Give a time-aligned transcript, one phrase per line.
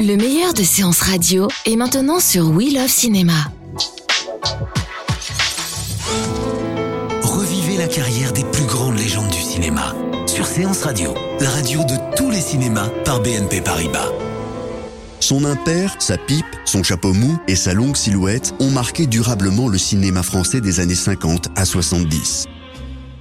[0.00, 3.50] Le meilleur de séances radio est maintenant sur We Love Cinéma.
[7.22, 9.94] Revivez la carrière des plus grandes légendes du cinéma
[10.26, 14.10] sur Séance Radio, la radio de tous les cinémas par BNP Paribas.
[15.20, 19.78] Son impair, sa pipe, son chapeau mou et sa longue silhouette ont marqué durablement le
[19.78, 22.44] cinéma français des années 50 à 70.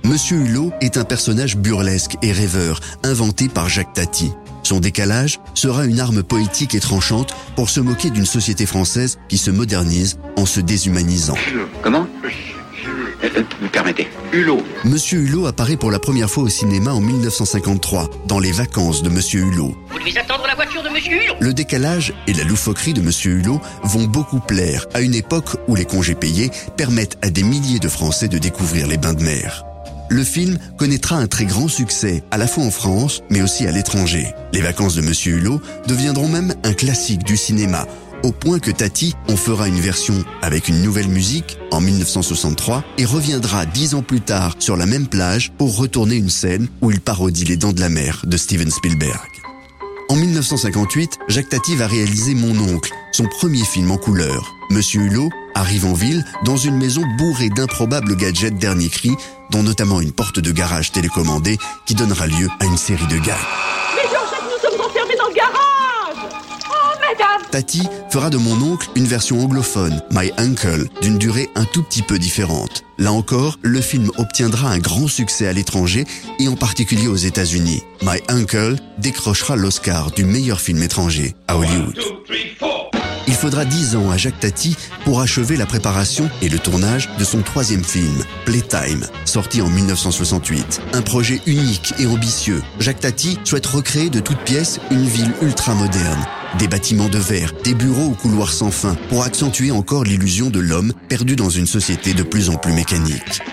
[0.03, 4.33] Monsieur Hulot est un personnage burlesque et rêveur, inventé par Jacques Tati.
[4.65, 9.37] Son décalage sera une arme poétique et tranchante pour se moquer d'une société française qui
[9.37, 11.35] se modernise en se déshumanisant.
[11.83, 12.07] Comment?
[13.23, 14.63] Euh, Vous permettez Hulot.
[14.83, 19.09] Monsieur Hulot apparaît pour la première fois au cinéma en 1953, dans Les vacances de
[19.09, 19.75] Monsieur Hulot.
[19.91, 21.35] Vous devez attendre la voiture de Monsieur Hulot.
[21.39, 25.75] Le décalage et la loufoquerie de Monsieur Hulot vont beaucoup plaire à une époque où
[25.75, 29.63] les congés payés permettent à des milliers de Français de découvrir les bains de mer.
[30.09, 33.71] Le film connaîtra un très grand succès, à la fois en France, mais aussi à
[33.71, 34.33] l'étranger.
[34.53, 37.87] Les vacances de Monsieur Hulot deviendront même un classique du cinéma,
[38.23, 43.05] au point que Tati en fera une version avec une nouvelle musique en 1963 et
[43.05, 47.01] reviendra dix ans plus tard sur la même plage pour retourner une scène où il
[47.01, 49.29] parodie Les Dents de la Mer de Steven Spielberg.
[50.09, 54.53] En 1958, Jacques Tati va réaliser Mon oncle, son premier film en couleur.
[54.69, 59.11] Monsieur Hulot arrive en ville dans une maison bourrée d'improbables gadgets dernier cri,
[59.49, 63.35] dont notamment une porte de garage télécommandée qui donnera lieu à une série de gags.
[63.95, 65.55] Mais Georgette, nous sommes enfermés dans le garage
[66.69, 71.65] Oh, madame Tati fera de mon oncle une version anglophone, My Uncle, d'une durée un
[71.65, 72.83] tout petit peu différente.
[72.97, 76.05] Là encore, le film obtiendra un grand succès à l'étranger
[76.39, 77.83] et en particulier aux États-Unis.
[78.01, 81.97] My Uncle décrochera l'Oscar du meilleur film étranger à Hollywood.
[83.45, 87.43] Faudra dix ans à Jacques Tati pour achever la préparation et le tournage de son
[87.43, 90.81] troisième film, Playtime, sorti en 1968.
[90.93, 92.63] Un projet unique et ambitieux.
[92.79, 96.25] Jacques Tati souhaite recréer de toutes pièces une ville ultra moderne.
[96.57, 100.59] Des bâtiments de verre, des bureaux aux couloirs sans fin, pour accentuer encore l'illusion de
[100.59, 103.43] l'homme perdu dans une société de plus en plus mécanique.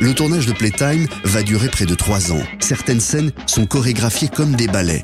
[0.00, 2.42] Le tournage de Playtime va durer près de trois ans.
[2.60, 5.00] Certaines scènes sont chorégraphiées comme des ballets.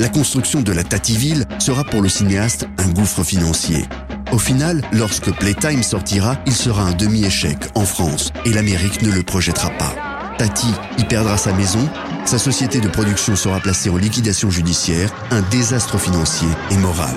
[0.00, 3.84] La construction de la Tativille sera pour le cinéaste un gouffre financier.
[4.30, 9.24] Au final, lorsque Playtime sortira, il sera un demi-échec en France et l'Amérique ne le
[9.24, 9.96] projettera pas.
[10.38, 11.88] Tati y perdra sa maison,
[12.24, 17.16] sa société de production sera placée en liquidation judiciaire, un désastre financier et moral.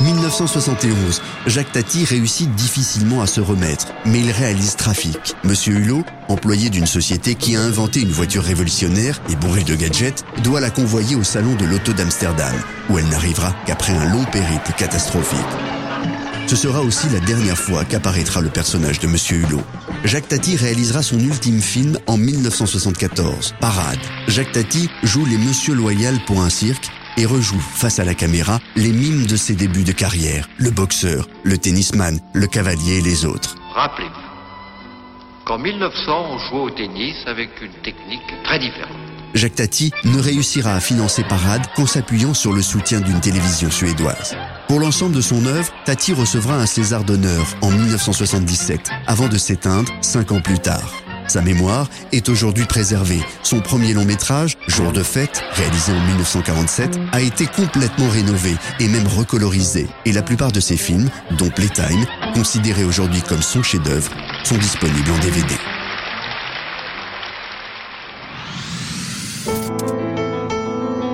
[0.00, 5.34] 1971, Jacques Tati réussit difficilement à se remettre, mais il réalise Trafic.
[5.44, 10.24] Monsieur Hulot, employé d'une société qui a inventé une voiture révolutionnaire et bourrée de gadgets,
[10.42, 12.54] doit la convoyer au salon de l'auto d'Amsterdam,
[12.88, 15.38] où elle n'arrivera qu'après un long périple catastrophique.
[16.46, 19.62] Ce sera aussi la dernière fois qu'apparaîtra le personnage de Monsieur Hulot.
[20.04, 24.00] Jacques Tati réalisera son ultime film en 1974, Parade.
[24.28, 28.58] Jacques Tati joue les Monsieur Loyal pour un cirque et rejoue face à la caméra
[28.76, 33.26] les mimes de ses débuts de carrière, le boxeur, le tennisman, le cavalier et les
[33.26, 33.56] autres.
[33.74, 34.30] Rappelez-vous
[35.44, 38.96] qu'en 1900, on jouait au tennis avec une technique très différente.
[39.34, 44.36] Jacques Tati ne réussira à financer Parade qu'en s'appuyant sur le soutien d'une télévision suédoise.
[44.66, 49.92] Pour l'ensemble de son œuvre, Tati recevra un César d'honneur en 1977, avant de s'éteindre
[50.00, 51.02] cinq ans plus tard.
[51.30, 53.20] Sa mémoire est aujourd'hui préservée.
[53.44, 58.88] Son premier long métrage, Jour de fête, réalisé en 1947, a été complètement rénové et
[58.88, 59.86] même recolorisé.
[60.06, 61.08] Et la plupart de ses films,
[61.38, 62.04] dont Playtime,
[62.34, 64.10] considérés aujourd'hui comme son chef-d'œuvre,
[64.42, 65.54] sont disponibles en DVD.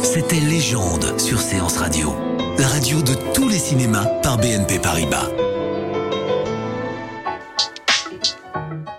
[0.02, 2.16] C'était Légende sur Séance Radio,
[2.58, 5.28] la radio de tous les cinémas par BNP Paribas.